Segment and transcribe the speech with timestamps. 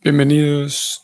[0.00, 1.02] Bienvenidos.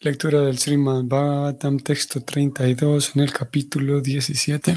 [0.00, 4.76] Lectura del Srimad Bhagavatam, texto 32 en el capítulo 17.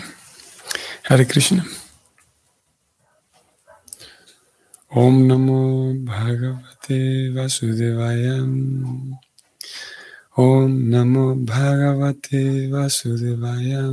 [1.06, 1.66] Hare Krishna.
[4.90, 8.44] Om Namo Bhagavate Vasudevaya.
[10.36, 13.90] Om Namo Bhagavate Vasudevaya.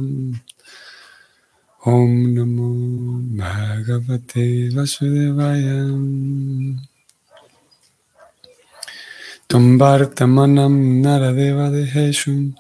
[1.87, 6.90] Om Namo Bhagavate Vasudevaya.
[9.51, 12.55] Tumbartamanam Naradeva Deheshum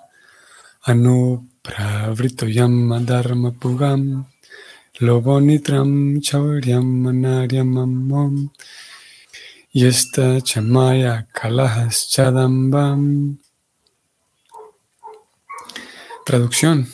[0.88, 4.26] Anupravritoyam Dharma Pugam
[5.00, 8.50] Lobonitram Chauryam Manaryamam
[9.72, 13.38] Yesta Chamaya Kalahas Chadambam.
[16.26, 16.88] Traducción.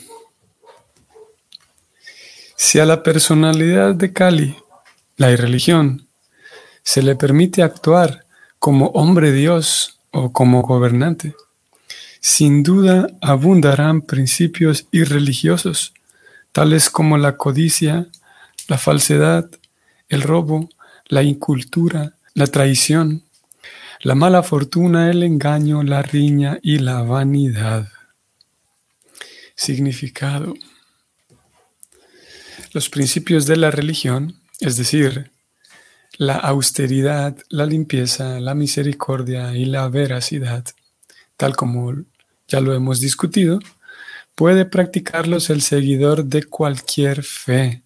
[2.55, 4.55] Si a la personalidad de Kali,
[5.15, 6.07] la irreligión,
[6.83, 8.26] se le permite actuar
[8.59, 11.35] como hombre Dios o como gobernante.
[12.19, 15.93] Sin duda abundarán principios irreligiosos,
[16.51, 18.07] tales como la codicia,
[18.67, 19.49] la falsedad,
[20.09, 20.69] el robo,
[21.07, 23.23] la incultura, la traición,
[24.01, 27.87] la mala fortuna, el engaño, la riña y la vanidad.
[29.55, 30.53] Significado.
[32.73, 35.31] Los principios de la religión, es decir,
[36.17, 40.65] la austeridad, la limpieza, la misericordia y la veracidad,
[41.37, 41.93] tal como
[42.47, 43.59] ya lo hemos discutido,
[44.35, 47.83] puede practicarlos el seguidor de cualquier fe.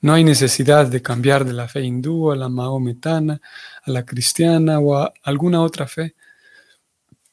[0.00, 3.40] No hay necesidad de cambiar de la fe hindú a la maometana,
[3.84, 6.14] a la cristiana o a alguna otra fe,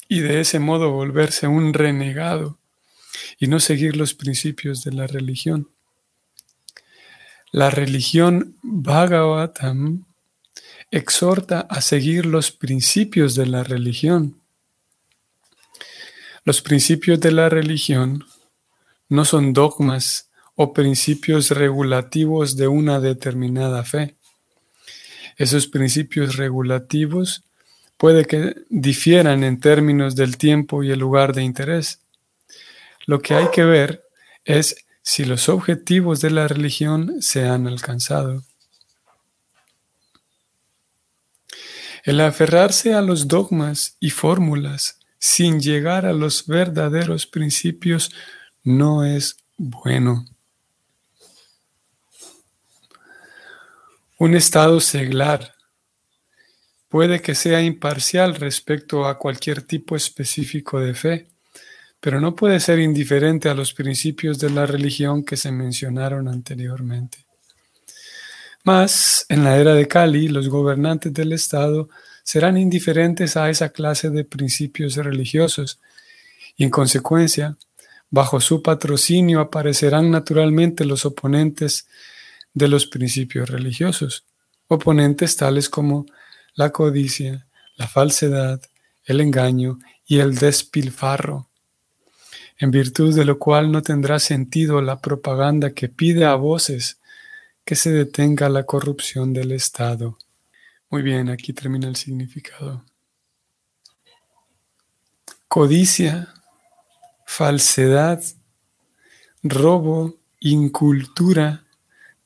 [0.08, 2.58] y de ese modo volverse un renegado
[3.40, 5.70] y no seguir los principios de la religión.
[7.52, 10.06] La religión Bhagavatam
[10.92, 14.40] exhorta a seguir los principios de la religión.
[16.44, 18.24] Los principios de la religión
[19.08, 24.16] no son dogmas o principios regulativos de una determinada fe.
[25.36, 27.44] Esos principios regulativos
[27.98, 32.02] puede que difieran en términos del tiempo y el lugar de interés.
[33.08, 34.04] Lo que hay que ver
[34.46, 38.44] es si los objetivos de la religión se han alcanzado.
[42.04, 48.12] El aferrarse a los dogmas y fórmulas sin llegar a los verdaderos principios
[48.64, 50.26] no es bueno.
[54.20, 55.56] Un estado seglar
[56.88, 61.39] puede que sea imparcial respecto a cualquier tipo específico de fe
[62.00, 67.26] pero no puede ser indiferente a los principios de la religión que se mencionaron anteriormente.
[68.64, 71.90] Mas, en la era de Cali, los gobernantes del Estado
[72.24, 75.80] serán indiferentes a esa clase de principios religiosos
[76.56, 77.58] y, en consecuencia,
[78.10, 81.88] bajo su patrocinio aparecerán naturalmente los oponentes
[82.54, 84.26] de los principios religiosos,
[84.68, 86.06] oponentes tales como
[86.54, 88.62] la codicia, la falsedad,
[89.06, 91.49] el engaño y el despilfarro
[92.60, 97.00] en virtud de lo cual no tendrá sentido la propaganda que pide a voces
[97.64, 100.18] que se detenga la corrupción del Estado.
[100.90, 102.84] Muy bien, aquí termina el significado.
[105.48, 106.34] Codicia,
[107.26, 108.22] falsedad,
[109.42, 111.66] robo, incultura,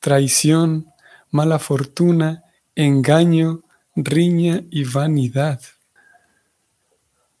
[0.00, 0.86] traición,
[1.30, 3.62] mala fortuna, engaño,
[3.94, 5.60] riña y vanidad.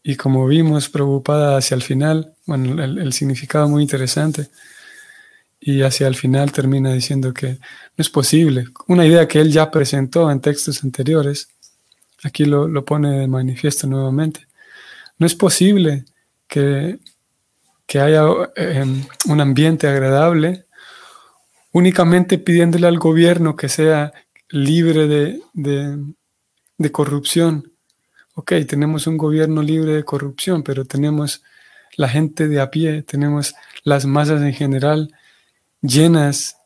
[0.06, 4.50] Y como vimos, preocupada hacia el final, bueno, el, significado muy interesante,
[5.58, 7.58] y hacia el final termina diciendo que no
[7.96, 8.66] es posible.
[8.86, 11.48] Una idea que él ya presentó en textos anteriores,
[12.22, 14.46] aquí lo, pone de manifiesto nuevamente.
[15.18, 16.04] No es posible
[16.46, 16.98] que,
[17.94, 18.24] haya
[18.56, 20.66] em, un ambiente agradable
[21.72, 24.12] únicamente pidiéndole al gobierno que sea
[24.50, 27.73] libre de, de corrupción
[28.34, 31.42] ok, tenemos un gobierno libre de corrupción, pero tenemos
[31.96, 33.54] la gente de a pie, tenemos
[33.84, 35.12] las masas en general
[35.80, 36.56] llenas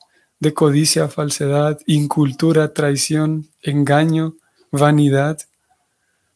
[0.40, 4.36] de codicia, falsedad, incultura, traición, engaño,
[4.70, 5.38] vanidad.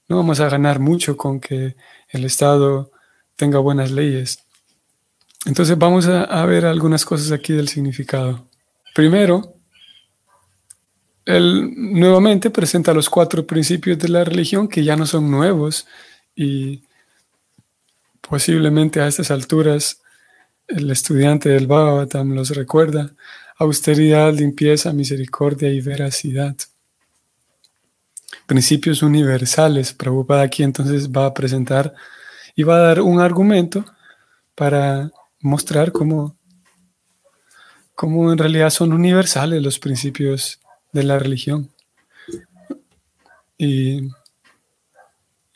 [0.09, 1.77] No vamos a ganar mucho con que
[2.09, 2.91] el Estado
[3.37, 4.41] tenga buenas leyes.
[5.47, 8.47] Entonces vamos a, ver algunas cosas aquí del significado.
[8.95, 9.52] Primero,
[11.25, 15.87] él nuevamente presenta los cuatro principios de la religión que ya no son nuevos
[16.35, 16.83] y
[18.21, 20.01] posiblemente a estas alturas
[20.67, 23.13] el estudiante del Bhagavatam los recuerda.
[23.57, 26.57] Austeridad, limpieza, misericordia y veracidad.
[28.47, 29.93] principios universales.
[29.93, 31.95] Prabhupada aquí entonces va a presentar
[32.57, 33.85] y va a dar un argumento
[34.55, 35.11] para
[35.41, 36.37] mostrar cómo,
[37.95, 40.62] cómo en realidad son universales los principios
[40.93, 41.71] de la religión.
[43.59, 44.09] Y,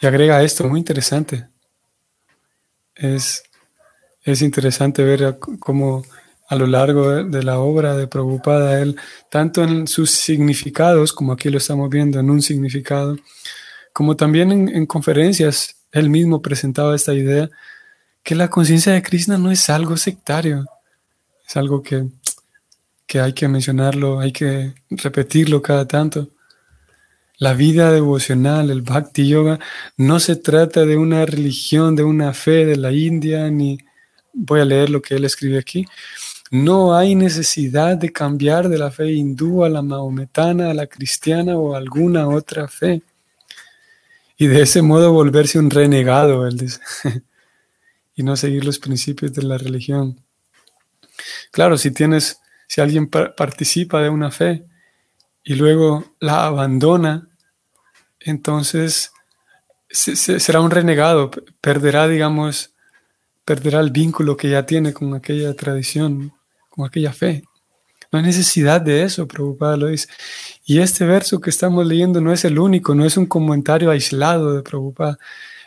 [0.00, 1.48] y agrega esto, muy interesante.
[2.94, 3.42] Es,
[4.22, 6.04] es interesante ver cómo
[6.48, 8.96] a lo largo de, la obra de Prabhupada, él,
[9.30, 13.16] tanto en sus significados, como aquí lo estamos viendo en un significado,
[13.92, 17.48] como también en, conferencias, él mismo presentaba esta idea
[18.22, 20.66] que la conciencia de Krishna no es algo sectario,
[21.46, 22.06] es algo que,
[23.18, 26.30] hay que mencionarlo, hay que repetirlo cada tanto.
[27.38, 29.58] La vida devocional, el bhakti yoga,
[29.96, 33.78] no se trata de una religión, de una fe de la India, ni
[34.32, 35.86] voy a leer lo que él escribe aquí,
[36.50, 41.56] no hay necesidad de cambiar de la fe hindú a la maometana, a la cristiana
[41.56, 43.02] o alguna otra fe.
[44.38, 46.80] Y de ese modo volverse un renegado, él dice,
[48.14, 50.20] y no seguir los principios de la religión.
[51.50, 54.66] Claro, si tienes, si alguien participa de una fe
[55.44, 57.28] y luego la abandona,
[58.20, 59.12] entonces
[59.88, 61.30] será un renegado,
[61.60, 62.74] perderá, digamos,
[63.44, 66.32] perderá el vínculo que ya tiene con aquella tradición,
[66.68, 67.44] con aquella fe.
[68.10, 70.08] No hay necesidad de eso, Prabhupada lo dice.
[70.64, 74.54] Y este verso que estamos leyendo no es el único, no es un comentario aislado
[74.54, 75.18] de Prabhupada,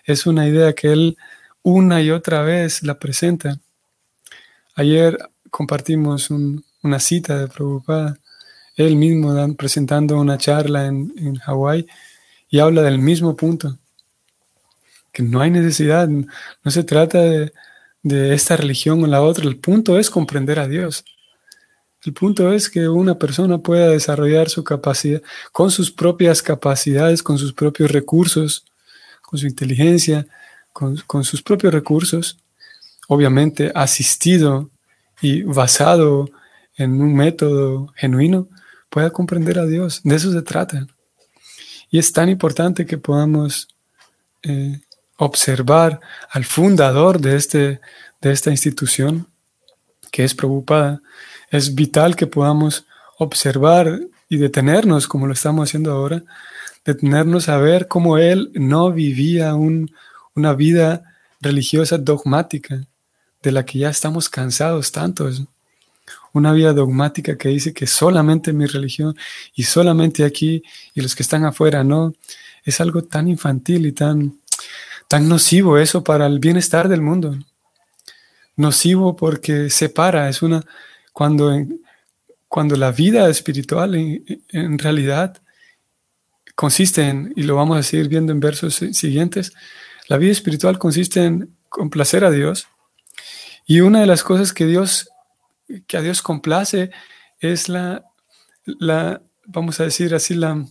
[0.03, 1.17] es una idea que él
[1.61, 3.59] una y otra vez la presenta.
[4.75, 5.17] Ayer
[5.49, 6.29] compartimos
[6.81, 8.17] una cita de Prabhupada,
[8.75, 11.85] él mismo presentando una charla en, en Hawái
[12.49, 13.77] y habla del mismo punto,
[15.11, 17.51] que no hay necesidad, no se trata de,
[18.03, 19.45] de esta religión o la otra.
[19.45, 21.03] El punto es comprender a Dios.
[22.05, 25.21] El punto es que una persona pueda desarrollar su capacidad
[25.51, 28.65] con sus propias capacidades, con sus propios recursos,
[29.21, 30.25] con su inteligencia,
[30.71, 32.39] con, con sus propios recursos,
[33.09, 34.69] obviamente asistido
[35.21, 36.29] y basado
[36.79, 38.47] en un método genuino,
[38.89, 40.01] pueda comprender a Dios.
[40.03, 40.87] De eso se trata.
[41.91, 43.67] Y es tan importante que podamos
[44.43, 44.79] eh,
[45.17, 45.99] observar
[46.29, 47.81] al fundador de, este,
[48.21, 49.27] de esta institución,
[50.11, 51.01] que es preocupada,
[51.51, 52.85] es vital que podamos
[53.17, 53.99] observar
[54.29, 56.23] y detenernos, como lo estamos haciendo ahora,
[56.85, 61.03] detenernos a ver cómo él no vivía una vida
[61.41, 62.85] religiosa dogmática,
[63.41, 65.43] de la que ya estamos cansados tantos.
[66.33, 69.15] Una vida dogmática que dice que solamente mi religión
[69.55, 72.13] y solamente aquí y los que están afuera no.
[72.63, 74.39] Es algo tan infantil y tan
[75.09, 77.35] tan nocivo eso para el bienestar del mundo.
[78.55, 80.63] Nocivo porque separa, es una,
[81.13, 81.51] cuando,
[82.47, 85.41] cuando la vida espiritual en, realidad
[86.53, 89.51] consiste en, y lo vamos a seguir viendo en versos siguientes,
[90.07, 92.67] la vida espiritual consiste en complacer a Dios.
[93.65, 95.09] Y una de las cosas que Dios,
[95.87, 96.91] que a Dios complace
[97.39, 98.05] es la,
[98.65, 100.65] la vamos a decir así, la,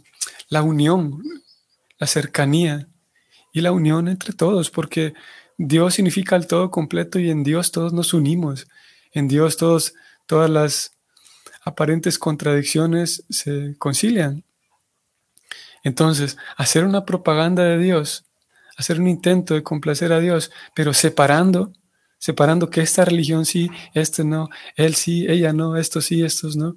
[0.48, 1.22] la unión,
[1.98, 2.88] la cercanía,
[3.52, 5.14] y la unión entre todos, porque
[5.56, 8.68] Dios significa el todo completo y en Dios todos nos unimos.
[9.12, 9.94] En Dios todos,
[10.26, 10.92] todas las
[11.64, 14.44] aparentes contradicciones se concilian.
[15.82, 18.26] Entonces, hacer una propaganda de Dios,
[18.76, 21.72] hacer un intento de complacer a Dios, pero separando,
[22.18, 26.74] separando que esta religión sí, este no, él sí, ella no, esto sí, estos no,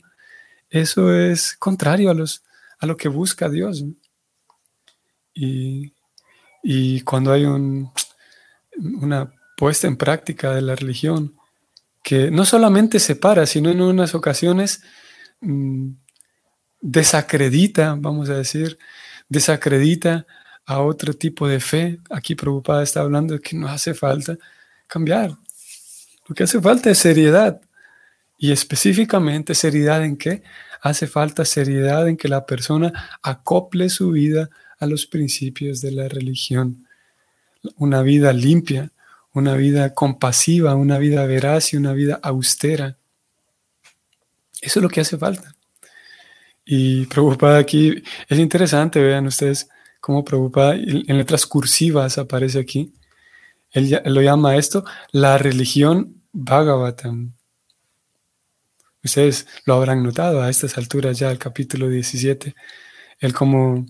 [0.70, 2.44] eso es contrario a, los,
[2.80, 3.84] a lo que busca Dios.
[5.34, 5.94] Y
[6.62, 11.36] y cuando hay una puesta en práctica de la religión
[12.04, 14.84] que no solamente separa, sino en unas ocasiones
[15.42, 15.92] mm,
[16.82, 18.78] desacredita, vamos a decir,
[19.30, 20.26] desacredita
[20.66, 22.00] a otro tipo de fe.
[22.10, 24.38] Aquí preocupada está hablando de que no hace falta
[24.92, 25.38] cambiar.
[26.28, 27.62] Lo que hace falta es seriedad.
[28.38, 30.44] Y específicamente seriedad en qué?
[30.82, 36.10] Hace falta seriedad en que la persona acople su vida a los principios de la
[36.10, 36.88] religión.
[37.78, 38.92] Una vida limpia,
[39.34, 42.98] una vida compasiva, una vida veraz y una vida austera.
[44.60, 45.56] Eso es lo que hace falta.
[46.66, 49.70] Y preocupada aquí, es interesante, vean ustedes
[50.02, 52.94] cómo preocupada en letras cursivas aparece aquí.
[53.72, 57.34] Él, lo llama esto la religión Bhagavatam.
[59.04, 62.54] Ustedes lo habrán notado a estas alturas ya, el capítulo 17.
[63.20, 63.86] Él como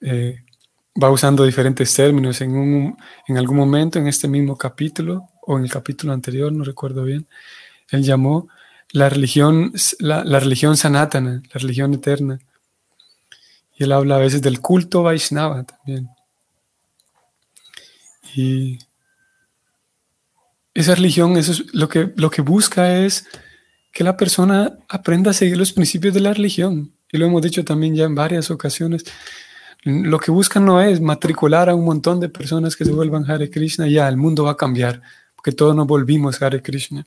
[0.00, 0.44] eh,
[1.02, 2.40] va usando diferentes términos.
[2.40, 2.96] En, un,
[3.26, 7.26] en algún momento, en este mismo capítulo, o en el capítulo anterior, no recuerdo bien,
[7.90, 8.48] él llamó
[8.92, 12.38] la religión, la, religión sanatana, la religión eterna.
[13.76, 16.08] Y él habla a veces del culto Vaishnava también.
[18.34, 18.78] Y
[20.80, 23.26] esa religión, eso es lo que, lo que busca es
[23.92, 26.92] que la persona aprenda a seguir los principios de la religión.
[27.10, 29.04] Y lo hemos dicho también ya en varias ocasiones.
[29.82, 33.50] Lo que buscan no es matricular a un montón de personas que se vuelvan Hare
[33.50, 35.02] Krishna, ya el mundo va a cambiar,
[35.34, 37.04] porque todos nos volvimos Hare Krishna.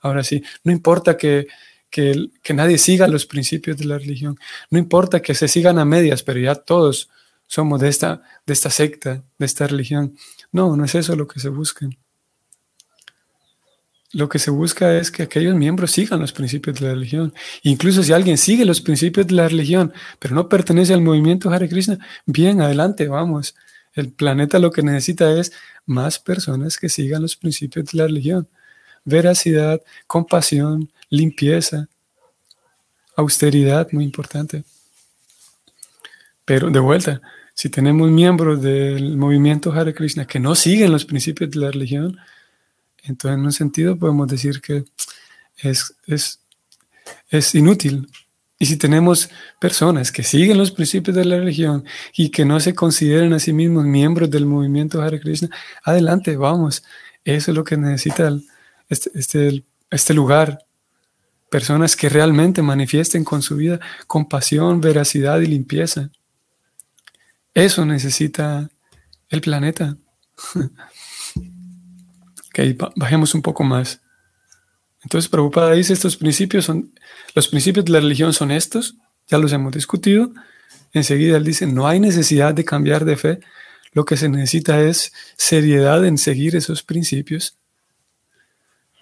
[0.00, 1.46] Ahora sí, no importa que,
[1.90, 4.38] que, que nadie siga los principios de la religión,
[4.70, 7.10] no importa que se sigan a medias, pero ya todos
[7.46, 10.14] somos de esta, de esta secta, de esta religión.
[10.52, 11.88] No, no es eso lo que se busca.
[14.14, 17.34] Lo que se busca es que aquellos miembros sigan los principios de la religión.
[17.64, 21.68] Incluso si alguien sigue los principios de la religión, pero no pertenece al movimiento Hare
[21.68, 23.56] Krishna, bien, adelante, vamos.
[23.92, 25.52] El planeta lo que necesita es
[25.84, 28.48] más personas que sigan los principios de la religión.
[29.04, 31.88] Veracidad, compasión, limpieza,
[33.16, 34.62] austeridad, muy importante.
[36.44, 37.20] Pero de vuelta,
[37.52, 42.16] si tenemos miembros del movimiento Hare Krishna que no siguen los principios de la religión,
[43.04, 44.84] entonces, en un sentido, podemos decir que
[45.58, 46.40] es,
[47.52, 48.08] inútil.
[48.58, 49.28] Y si tenemos
[49.60, 51.84] personas que siguen los principios de la religión
[52.14, 55.50] y que no se consideran a sí mismos miembros del movimiento Hare Krishna,
[55.82, 56.82] adelante, vamos.
[57.24, 58.32] Eso es lo que necesita
[58.88, 60.64] este, este, este lugar.
[61.50, 66.10] Personas que realmente manifiesten con su vida compasión, veracidad y limpieza.
[67.52, 68.70] Eso necesita
[69.28, 69.96] el planeta.
[72.54, 72.60] Ok,
[72.94, 74.00] bajemos un poco más.
[75.02, 76.94] Entonces, Prabhupada dice, estos principios son,
[77.34, 78.94] los principios de la religión son estos,
[79.26, 80.32] ya los hemos discutido.
[80.92, 83.40] Enseguida él dice, no hay necesidad de cambiar de fe,
[83.92, 87.56] lo que se necesita es seriedad en seguir esos principios.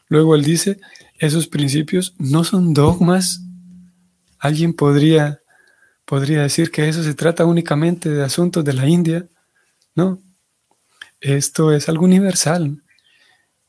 [0.09, 0.81] Luego él dice,
[1.19, 3.43] esos principios no son dogmas.
[4.39, 5.43] Alguien podría,
[6.07, 9.29] podría decir que eso se trata únicamente de asuntos de la India.
[9.95, 10.23] No,
[11.21, 12.83] esto es algo universal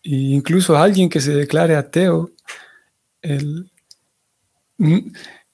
[0.04, 2.32] incluso alguien que se declare ateo,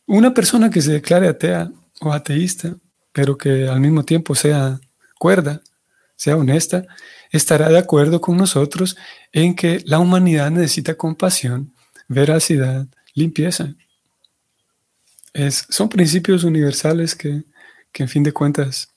[0.05, 2.75] una persona que se declare atea o ateísta,
[3.11, 4.79] pero que al mismo tiempo sea
[5.17, 5.61] cuerda,
[6.15, 6.85] sea honesta,
[7.31, 8.97] estará de acuerdo con nosotros
[9.31, 11.73] en que la humanidad necesita compasión,
[12.07, 13.75] veracidad, limpieza.
[15.69, 17.43] Son principios universales que,
[17.91, 18.89] que, en fin de cuentas,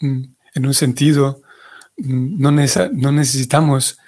[0.00, 0.22] mm,
[0.54, 1.42] en un sentido,
[1.96, 3.98] mm, no, no necesitamos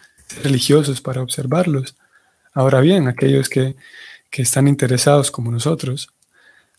[0.42, 1.96] religiosos para observarlos.
[2.54, 3.76] Ahora bien, aquellos que,
[4.32, 6.08] están interesados como nosotros,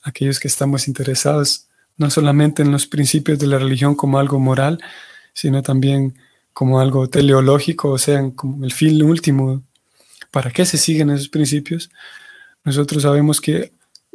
[0.02, 4.80] aquellos que estamos interesados no solamente en los principios de la religión como algo moral,
[5.34, 6.16] sino también
[6.52, 9.62] como algo teleológico, o sea, como el fin último.
[10.32, 11.92] ¿Para qué se siguen esos principios?
[12.64, 13.72] Nosotros sabemos que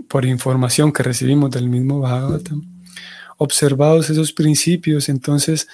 [0.09, 2.63] por información que recibimos del mismo Bhagavatam,
[3.37, 5.69] observados esos principios, entonces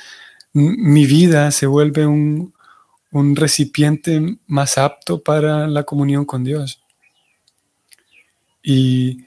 [0.53, 2.54] mi vida se vuelve un,
[3.14, 6.83] un recipiente más apto para la comunión con Dios.
[8.61, 9.25] Y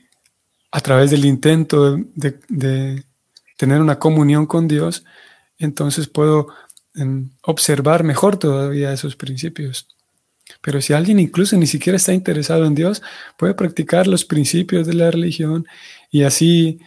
[0.72, 3.04] a través del intento de,
[3.56, 5.06] tener una comunión con Dios,
[5.58, 6.50] entonces puedo
[6.96, 9.88] em, observar mejor todavía esos principios.
[10.62, 13.02] Pero si alguien incluso ni siquiera está interesado en Dios,
[13.38, 15.66] puede practicar los principios de la religión
[16.12, 16.80] y así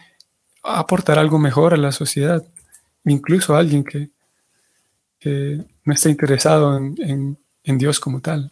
[0.61, 2.45] aportar algo mejor a la sociedad.
[3.05, 4.11] Incluso alguien que,
[5.21, 8.51] que no está interesado en, Dios como tal.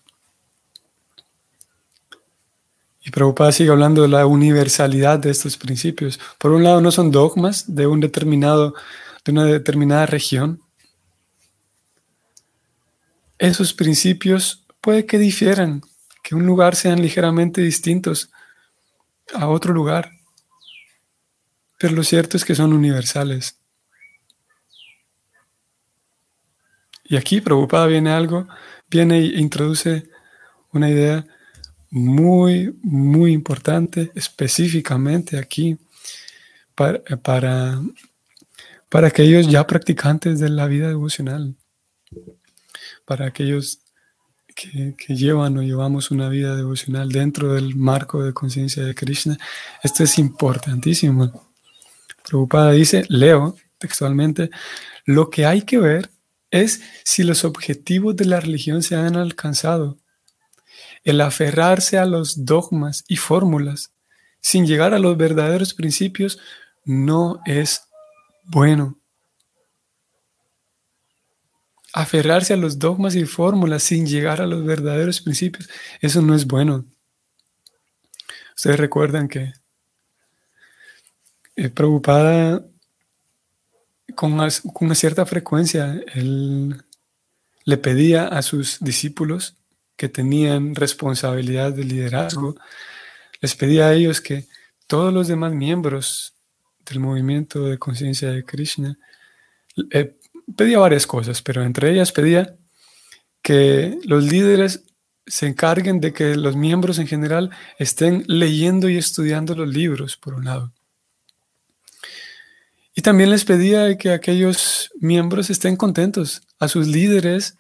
[3.04, 6.20] Y Prabhupada sigue hablando de la universalidad de estos principios.
[6.38, 8.76] Por un lado, no son dogmas de un determinado,
[9.26, 10.62] de una determinada región.
[13.40, 15.82] Esos principios puede que difieran,
[16.24, 18.30] que un lugar sean ligeramente distintos
[19.34, 20.12] a otro lugar.
[21.80, 23.60] Pero lo cierto es que son universales.
[27.10, 28.48] Y aquí Prabhupada viene algo,
[28.88, 30.08] viene e introduce
[30.72, 31.26] una idea
[31.90, 35.80] muy, muy importante, específicamente aquí,
[36.76, 37.82] para, para,
[38.90, 41.56] para aquellos ya practicantes de la vida devocional,
[43.06, 43.80] para aquellos
[44.56, 49.36] que, que, llevan o llevamos una vida devocional dentro del marco de conciencia de Krishna.
[49.82, 51.50] Esto es importantísimo.
[52.24, 54.52] Prabhupada dice, leo textualmente,
[55.06, 56.12] lo que hay que ver
[56.52, 59.98] es si los objetivos de la religión se han alcanzado.
[61.04, 63.94] El aferrarse a los dogmas y fórmulas
[64.42, 66.40] sin llegar a los verdaderos principios
[66.86, 67.82] no es
[68.46, 68.98] bueno.
[71.94, 75.70] Aferrarse a los dogmas y fórmulas sin llegar a los verdaderos principios,
[76.02, 76.86] eso no es bueno.
[78.56, 79.54] Ustedes recuerdan que
[81.56, 82.64] eh, preocupada
[84.20, 86.84] con, una cierta frecuencia, él
[87.64, 89.56] le pedía a sus discípulos
[89.96, 92.58] que tenían responsabilidad de liderazgo,
[93.40, 94.46] les pedía a ellos que
[94.88, 96.34] todos los demás miembros
[96.80, 99.00] del movimiento de conciencia de Krishna,
[99.90, 100.18] eh,
[100.54, 102.58] pedía varias cosas, pero entre ellas pedía
[103.42, 104.84] que los líderes
[105.28, 110.34] se encarguen de que los miembros en general estén leyendo y estudiando los libros, por
[110.34, 110.74] un lado.
[113.00, 117.56] Y también les pedía que aquellos miembros estén contentos, a sus líderes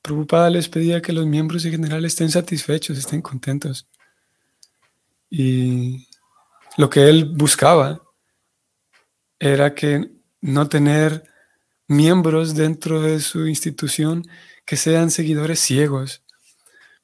[0.00, 3.86] preocupada les pedía que los miembros en general estén satisfechos, estén contentos.
[5.28, 6.08] Y
[6.78, 8.00] lo que él buscaba
[9.38, 10.10] era que
[10.40, 11.24] no tener
[11.86, 14.22] miembros dentro de su institución
[14.64, 16.22] que sean seguidores ciegos,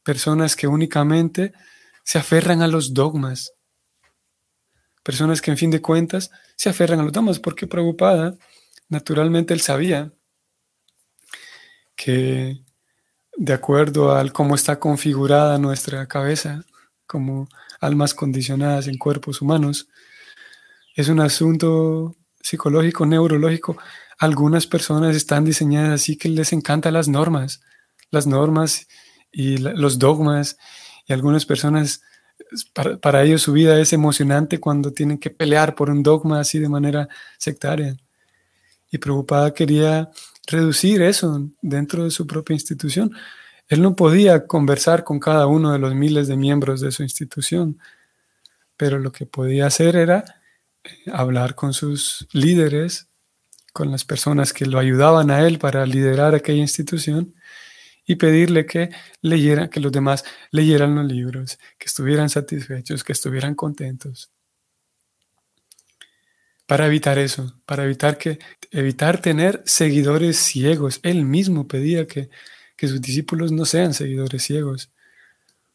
[0.03, 1.53] personas que únicamente
[2.03, 3.53] se aferran a los dogmas,
[5.03, 8.37] personas que en fin de cuentas se aferran a los dogmas, porque preocupada,
[8.89, 10.13] naturalmente él sabía
[11.97, 12.63] que
[13.37, 16.65] de acuerdo al cómo está configurada nuestra cabeza
[17.07, 17.49] como
[17.81, 19.89] almas condicionadas en cuerpos humanos.
[20.95, 23.77] Es un asunto psicológico, neurológico.
[24.19, 27.63] Algunas personas están diseñadas así que les encantan las normas,
[28.11, 28.87] las normas
[29.31, 30.59] y los dogmas.
[31.07, 32.03] Y algunas personas,
[33.01, 36.69] para, ellos su vida es emocionante cuando tienen que pelear por un dogma así de
[36.69, 37.97] manera sectaria.
[38.91, 40.11] Y preocupada quería
[40.47, 43.13] reducir eso dentro de su propia institución.
[43.69, 47.79] Él no podía conversar con cada uno de los miles de miembros de su institución,
[48.77, 50.25] pero lo que podía hacer era
[50.85, 53.09] eh, hablar con sus líderes,
[53.73, 57.35] con las personas que lo ayudaban a él para liderar aquella institución
[58.07, 58.91] y pedirle que
[59.21, 64.33] leyera, que los demás leyeran los libros, que estuvieran satisfechos, que estuvieran contentos
[66.73, 68.39] para evitar eso, para evitar que
[68.71, 71.01] evitar tener seguidores ciegos.
[71.03, 72.31] Él mismo pedía que,
[72.77, 74.91] que sus discípulos no sean seguidores ciegos,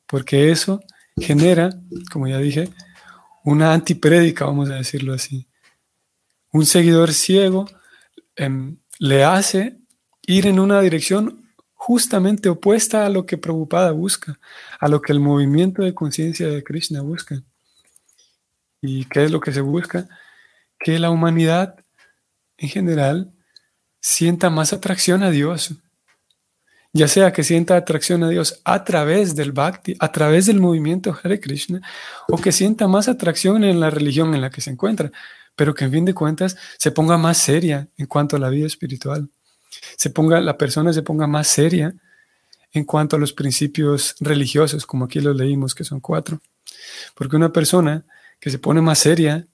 [0.07, 0.81] porque eso
[1.15, 1.69] genera,
[2.11, 2.69] como ya dije,
[3.43, 5.47] una antiprédica, vamos a decirlo así.
[6.51, 7.67] Un seguidor ciego
[8.35, 9.77] em, le hace
[10.25, 11.46] ir en una dirección
[11.77, 14.37] justamente opuesta a lo que Prabhupada busca,
[14.79, 17.41] a lo que el movimiento de conciencia de Krishna busca.
[18.81, 20.07] ¿Y qué es lo que se busca?
[20.79, 21.75] que la humanidad
[22.57, 23.33] en general
[23.99, 25.73] sienta más atracción a Dios.
[26.93, 31.17] Ya sea que sienta atracción a Dios a través del bhakti, a través del movimiento
[31.21, 31.81] Hare Krishna,
[32.29, 35.11] o que sienta más atracción en la religión en la que se encuentra,
[35.55, 38.65] pero que en fin de cuentas se ponga más seria en cuanto a la vida
[38.65, 39.29] espiritual.
[39.95, 41.93] Se ponga, la persona se ponga más seria
[42.71, 46.41] en cuanto a los principios religiosos, como aquí los leímos, que son cuatro.
[47.15, 48.05] Porque una persona
[48.39, 49.47] que se pone más seria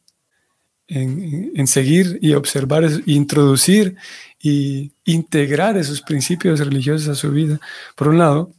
[0.87, 3.95] en, seguir y observar, introducir
[4.39, 7.59] y integrar esos principios religiosos a su vida.
[7.95, 8.51] Por un lado,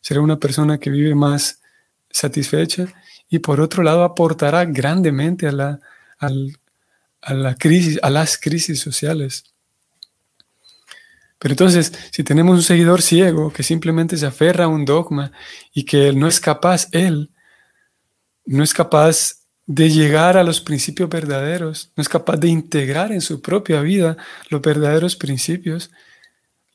[0.00, 1.60] será una persona que vive más
[2.10, 2.88] satisfecha
[3.28, 5.80] y por otro lado aportará grandemente a la,
[6.18, 9.44] a la crisis, a las crisis sociales.
[11.38, 15.32] Pero entonces, si tenemos un seguidor ciego que simplemente se aferra a un dogma
[15.72, 17.30] y que él no es capaz, él
[18.46, 23.20] no es capaz de llegar a los principios verdaderos, no es capaz de integrar en
[23.20, 24.16] su propia vida
[24.48, 25.90] los verdaderos principios,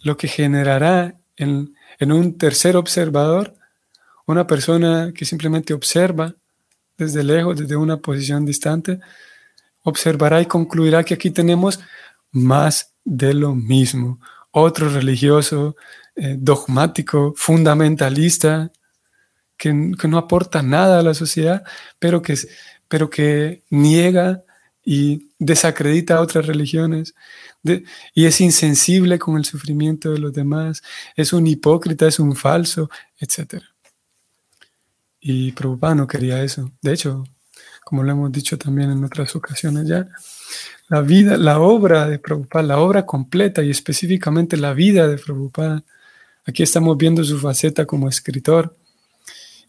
[0.04, 3.56] lo que generará en, un tercer observador
[4.26, 6.36] una persona que simplemente observa
[6.98, 9.00] desde lejos, desde una posición distante,
[9.84, 11.80] observará y concluirá que aquí tenemos
[12.32, 14.20] más de lo mismo.
[14.52, 15.76] Otro religioso,
[16.16, 18.72] eh, dogmático, fundamentalista,
[19.58, 21.64] que, que, no aporta nada a la sociedad,
[22.00, 22.36] pero que
[22.92, 24.44] pero que niega
[24.84, 27.16] y desacredita a otras religiones
[28.14, 30.84] y es insensible con el sufrimiento de los demás,
[31.16, 33.64] es un hipócrita, es un falso, etc.
[35.22, 36.70] Y Prabhupada no quería eso.
[36.82, 37.24] De hecho,
[37.86, 40.10] como lo hemos dicho también en otras ocasiones ya,
[40.92, 45.86] la vida, la obra de Prabhupada, la obra completa y específicamente la vida de Prabhupada,
[46.46, 48.76] aquí estamos viendo su faceta como escritor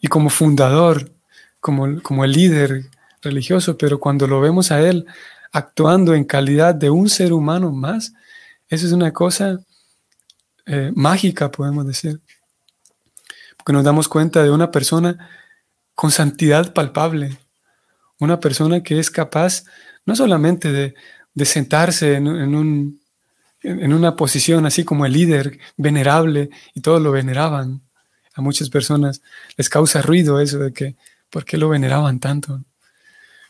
[0.01, 1.13] y como fundador,
[1.61, 2.89] como, como el líder
[3.21, 5.05] religioso, pero cuando lo vemos a Él
[5.53, 8.11] actuando en calidad de un ser humano más,
[8.67, 9.61] eso es una cosa
[10.65, 12.19] eh, mágica, podemos decir.
[13.55, 15.29] Porque nos damos cuenta de una persona
[15.95, 17.37] con santidad palpable,
[18.19, 19.63] una persona que es capaz
[20.05, 23.01] no solamente de, sentarse en, un,
[23.61, 27.81] en una posición así como el líder venerable y todos lo veneraban.
[28.35, 29.21] A muchas personas
[29.57, 30.95] les causa ruido eso de que,
[31.29, 32.63] ¿por qué lo veneraban tanto?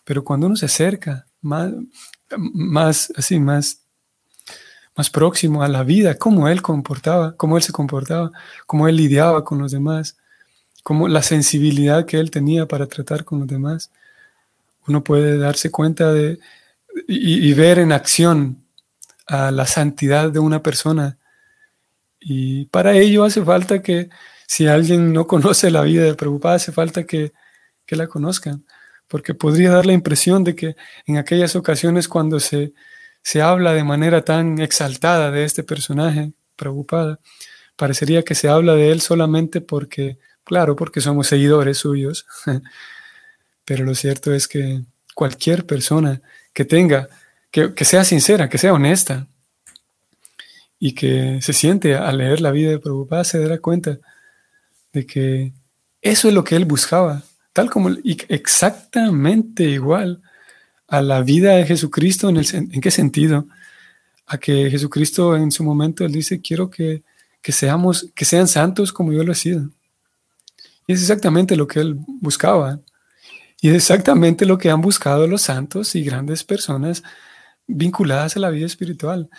[0.03, 1.71] Pero cuando uno se acerca más,
[2.37, 3.79] más así, más,
[4.95, 8.31] más próximo a la vida, cómo él comportaba, cómo él se comportaba,
[8.65, 10.17] cómo él lidiaba con los demás,
[10.83, 13.91] cómo la sensibilidad que él tenía para tratar con los demás.
[14.87, 16.39] Uno puede darse cuenta de
[17.07, 18.65] y, ver en acción
[19.27, 21.17] a la santidad de una persona.
[22.19, 24.09] Y para ello hace falta que,
[24.47, 27.33] si alguien no conoce la vida de Prabhupada, hace falta que,
[27.85, 28.65] que la conozcan,
[29.07, 32.73] porque podría dar la impresión de que en aquellas ocasiones cuando se,
[33.21, 37.19] se habla de manera tan exaltada de este personaje, Prabhupada,
[37.75, 42.25] parecería que se habla de él solamente porque, claro, porque somos seguidores suyos,
[43.65, 44.81] pero lo cierto es que
[45.13, 46.21] cualquier persona
[46.53, 47.07] que tenga
[47.53, 49.27] que, sea sincera, que sea honesta
[50.79, 53.99] y que se siente al leer la vida de Prabhupada se dará cuenta
[54.91, 55.53] de que
[56.01, 57.23] eso es lo que él buscaba,
[57.53, 57.89] tal como
[58.27, 60.21] exactamente igual
[60.87, 63.47] a la vida de Jesucristo, ¿en, el, ¿en qué sentido?
[64.25, 67.03] A que Jesucristo en su momento él dice, quiero que,
[67.41, 69.69] que, seamos, que sean santos como yo lo he sido.
[70.87, 72.79] Y es exactamente lo que él buscaba.
[73.63, 77.01] Y es exactamente lo que han buscado los santos y grandes personas
[77.65, 79.29] vinculadas a la vida espiritual.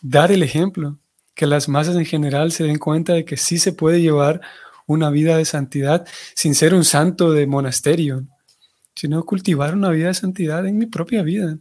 [0.00, 0.98] Dar el ejemplo,
[1.34, 4.40] que las masas en general se den cuenta de que sí se puede llevar
[4.86, 8.26] una vida de santidad sin ser un santo de monasterio,
[8.94, 11.58] sino cultivar una vida de santidad en mi propia vida,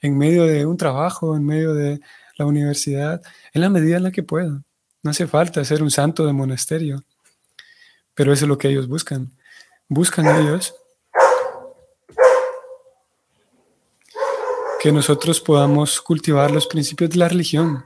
[0.00, 2.00] en medio de un trabajo, en medio de
[2.38, 3.20] la universidad,
[3.52, 4.64] en la medida en la que puedo.
[5.02, 7.04] No hace falta ser un santo de monasterio,
[8.14, 9.32] pero eso es lo que ellos buscan.
[9.86, 10.74] Buscan ellos
[14.80, 17.84] que nosotros podamos cultivar los principios de la religión.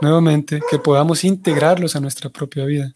[0.00, 2.94] Nuevamente, que podamos integrarlos a nuestra propia vida.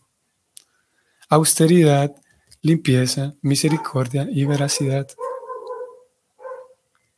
[1.29, 2.15] Austeridad,
[2.63, 5.07] limpieza, misericordia y veracidad.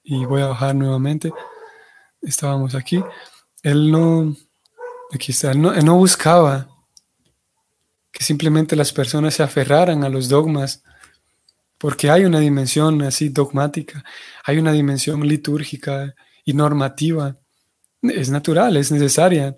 [0.05, 1.33] Y voy a bajar nuevamente.
[2.21, 3.03] Estábamos aquí.
[3.63, 4.37] Él no,
[5.13, 6.69] aquí está, no, él no buscaba
[8.13, 10.85] que simplemente las personas se aferraran a los dogmas
[11.83, 14.05] porque hay una dimensión así dogmática,
[14.45, 16.15] hay una dimensión litúrgica
[16.45, 17.37] y normativa.
[18.03, 19.57] Es natural, es necesaria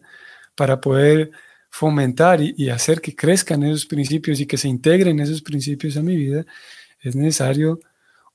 [0.54, 1.32] para poder
[1.68, 6.16] fomentar y, hacer que crezcan esos principios y que se integren esos principios a mi
[6.16, 6.46] vida.
[6.98, 7.80] Es necesario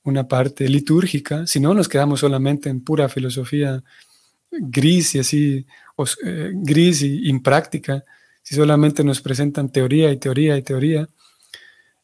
[0.04, 3.82] una parte litúrgica, si no nos quedamos solamente en pura filosofía
[4.52, 5.66] gris y así,
[6.24, 8.04] eh, gris y impráctica,
[8.40, 11.08] si solamente nos presentan teoría y teoría y teoría,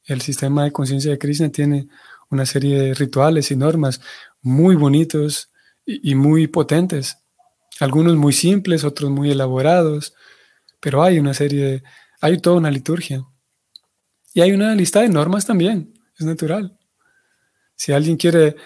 [0.06, 1.88] el sistema de conciencia de Krishna tiene
[2.30, 4.00] una serie de rituales y normas
[4.40, 5.50] muy bonitos
[5.84, 7.18] y, muy potentes.
[7.80, 10.14] Algunos muy simples, otros muy elaborados,
[10.80, 11.82] pero hay una serie de,
[12.20, 13.24] hay toda una liturgia.
[14.32, 16.76] Y hay una lista de normas también, es natural.
[17.74, 18.56] Si alguien quiere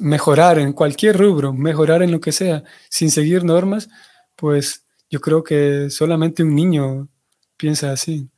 [0.00, 3.88] mejorar en cualquier rubro, mejorar en lo que sea, sin seguir normas,
[4.36, 7.08] pues yo creo que solamente un niño
[7.56, 8.30] piensa así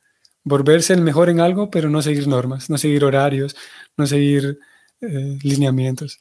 [0.43, 3.55] volverse el mejor en algo, pero no seguir normas, no seguir horarios,
[3.97, 4.59] no seguir
[5.01, 6.19] eh, lineamientos.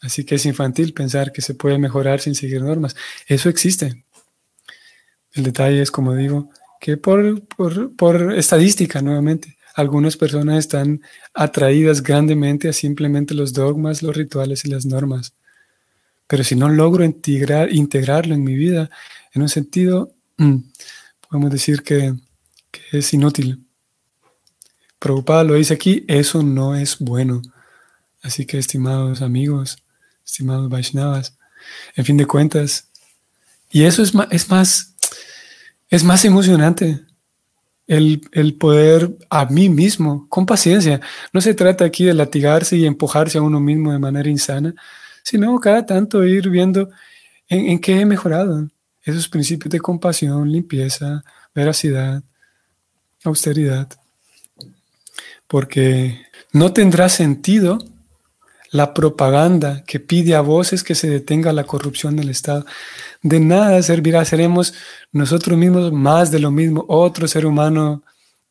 [0.00, 2.96] Así que es infantil pensar que se puede mejorar sin seguir normas.
[3.26, 4.04] Eso existe.
[5.32, 11.00] El detalle es, como digo, que por, por, por estadística, nuevamente, algunas personas están
[11.32, 15.34] atraídas grandemente a simplemente los dogmas, los rituales y las normas.
[16.26, 18.90] Pero si no logro integrar, integrarlo en mi vida,
[19.32, 20.14] en un sentido,
[21.28, 22.14] podemos decir que
[22.72, 23.64] que es inútil.
[24.98, 27.42] Prabhupada lo dice aquí, eso no es bueno.
[28.22, 29.76] Así que, estimados amigos,
[30.24, 31.36] estimados Vaishnavas,
[31.94, 32.88] en fin de cuentas,
[33.70, 34.94] y eso es más, es más,
[35.88, 37.00] es más emocionante.
[37.88, 41.00] El, el, poder a mí mismo, con paciencia.
[41.32, 44.74] No se trata aquí de latigarse y empujarse a uno mismo de manera insana,
[45.22, 46.90] sino cada tanto ir viendo
[47.48, 48.68] en, en qué he mejorado.
[49.02, 52.22] Esos principios de compasión, limpieza, veracidad,
[53.24, 53.88] austeridad,
[55.46, 56.20] porque
[56.52, 57.78] no tendrá sentido
[58.70, 62.64] la propaganda que pide a voces que se detenga la corrupción del Estado.
[63.22, 64.72] De nada servirá, seremos
[65.12, 68.02] nosotros mismos más de lo mismo, otro ser humano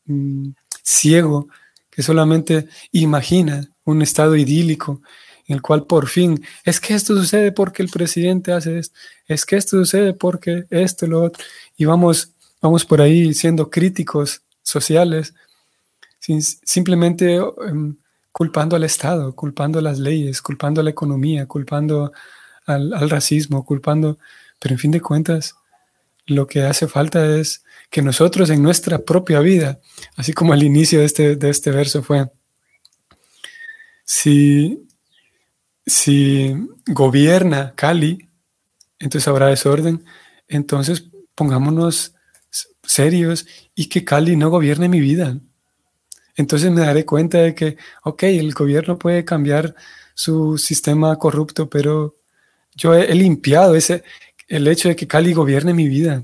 [0.06, 0.50] mm,
[0.84, 1.48] ciego
[1.90, 5.02] que solamente imagina un estado idílico
[5.48, 9.46] en el cual por fin, es que esto sucede porque el presidente hace esto, es
[9.46, 11.44] que esto sucede porque esto, lo otro,
[11.76, 12.32] y vamos,
[12.62, 15.34] vamos por ahí siendo críticos sociales,
[16.20, 17.98] simplemente em,
[18.32, 22.12] culpando al Estado, culpando las leyes, culpando a la economía, culpando
[22.66, 24.20] al, racismo, culpando,
[24.60, 25.56] pero en fin de cuentas,
[26.28, 29.80] lo que hace falta es que nosotros en nuestra propia vida,
[30.16, 32.30] así como al inicio de este, de este verso fue,
[34.06, 34.88] si
[35.86, 36.56] si
[36.88, 38.30] gobierna Cali,
[39.00, 40.06] entonces habrá desorden.
[40.48, 42.14] Entonces pongámonos
[42.84, 45.38] serios y que Cali no gobierne mi vida.
[46.36, 49.76] Entonces me daré cuenta de que, ok, el gobierno puede cambiar
[50.14, 52.16] su sistema corrupto, pero
[52.76, 54.04] yo he, limpiado ese,
[54.48, 56.24] el hecho de que Cali gobierne mi vida.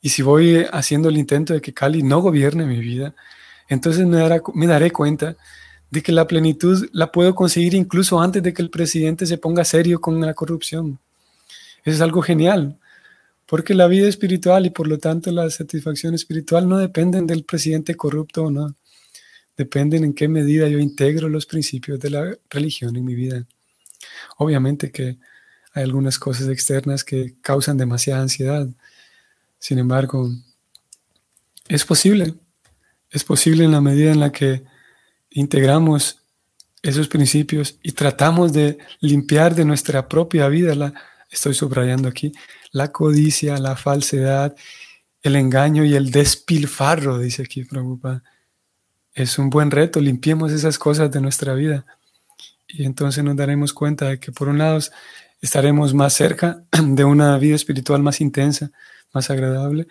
[0.00, 3.14] Y si voy haciendo el intento de que Cali no gobierne mi vida,
[3.68, 5.36] entonces me, me daré cuenta
[5.90, 9.64] de que la plenitud la puedo conseguir incluso antes de que el presidente se ponga
[9.64, 10.98] serio con la corrupción.
[11.84, 12.78] Eso es algo genial,
[13.46, 17.94] porque la vida espiritual y por lo tanto la satisfacción espiritual no dependen del presidente
[17.94, 18.76] corrupto o no,
[19.56, 23.46] dependen en qué medida yo integro los principios de la religión en mi vida.
[24.36, 25.18] Obviamente que
[25.72, 28.68] hay algunas cosas externas que causan demasiada ansiedad,
[29.58, 30.30] sin embargo,
[31.68, 32.34] es posible,
[33.10, 34.64] es posible en la medida en la que
[35.30, 36.18] integramos
[36.82, 40.94] esos principios y tratamos de limpiar de nuestra propia vida, la,
[41.30, 42.32] estoy subrayando aquí,
[42.76, 44.54] la codicia, la falsedad,
[45.22, 48.22] el engaño y el despilfarro, dice aquí Prabhupada.
[49.14, 51.86] Es un buen reto, limpiemos esas cosas de nuestra vida.
[52.68, 54.78] Y entonces nos daremos cuenta de que por un lado
[55.40, 58.70] estaremos más cerca de una vida espiritual más intensa,
[59.14, 59.86] más agradable,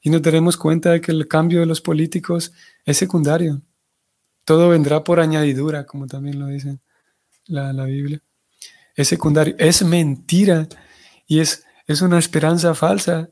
[0.00, 2.54] y nos daremos cuenta de que el cambio de los políticos
[2.86, 3.60] es secundario.
[4.46, 6.78] Todo vendrá por añadidura, como también lo dice
[7.44, 8.22] la, Biblia.
[8.96, 10.66] Es secundario, es mentira
[11.26, 13.30] y es, es una esperanza falsa.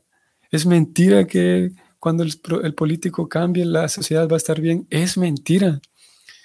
[0.51, 4.87] Es mentira que cuando el, político cambie la sociedad va a estar bien.
[4.89, 5.79] Es mentira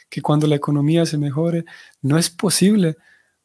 [0.09, 1.65] que cuando la economía se mejore,
[2.01, 2.97] no es posible,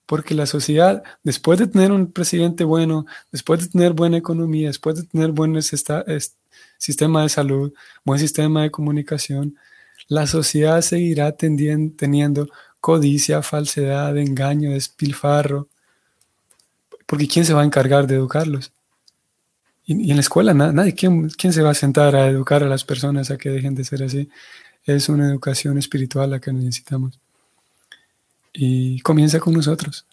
[0.06, 4.96] porque la sociedad, después de tener un presidente bueno, después de tener buena economía, después
[4.96, 7.74] de tener buen sistema de salud,
[8.06, 9.58] buen sistema de comunicación,
[10.08, 12.48] la sociedad seguirá teniendo
[12.80, 15.70] codicia, falsedad, engaño, despilfarro,
[17.14, 18.72] porque ¿quién se va a encargar de educarlos?
[19.86, 22.84] Y, en la escuela nadie, ¿quién, ¿quién se va a sentar a educar a las
[22.84, 24.30] personas a que dejen de ser así?
[24.84, 27.20] Es una educación espiritual la que necesitamos.
[28.52, 30.08] Y comienza con nosotros.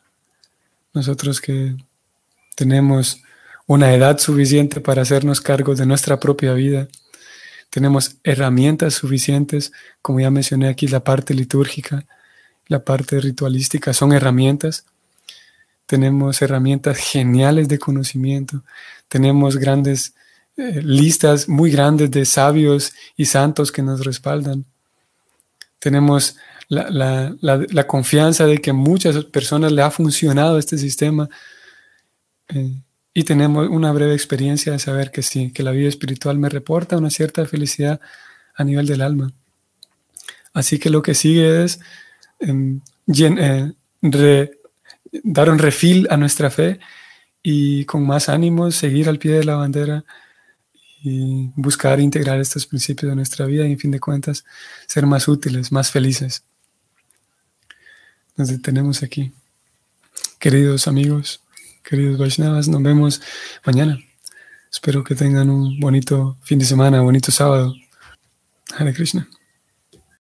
[0.92, 1.74] Nosotros que
[2.54, 3.22] tenemos
[3.66, 6.86] una edad suficiente para hacernos cargo de nuestra propia vida,
[7.70, 12.04] tenemos herramientas suficientes, como ya mencioné aquí, la parte litúrgica,
[12.66, 14.84] la parte ritualística, son herramientas.
[15.90, 18.62] Tenemos herramientas geniales de conocimiento,
[19.08, 20.14] tenemos grandes
[20.56, 24.66] eh, listas muy grandes de sabios y santos que nos respaldan.
[25.80, 26.36] Tenemos
[26.68, 31.28] la, confianza de que a muchas personas le ha funcionado este sistema.
[32.50, 32.80] Eh,
[33.12, 36.98] y tenemos una breve experiencia de saber que sí, que la vida espiritual me reporta
[36.98, 38.00] una cierta felicidad
[38.54, 39.32] a nivel del alma.
[40.52, 41.80] Así que lo que sigue es
[42.38, 43.72] em, eh,
[45.22, 46.80] dar un refil a nuestra fe
[47.42, 50.04] y con más ánimo seguir al pie de la bandera
[51.02, 54.44] y buscar integrar estos principios de nuestra vida y en fin de cuentas
[54.86, 56.44] ser más útiles, más felices.
[58.36, 59.32] Nos detenemos aquí.
[60.38, 61.42] Queridos amigos,
[61.82, 62.68] queridos Vaishnavas.
[62.68, 63.20] Nos vemos
[63.64, 63.98] mañana.
[64.72, 67.74] Espero que tengan un bonito fin de semana, bonito sábado.
[68.76, 69.28] Hare Krishna.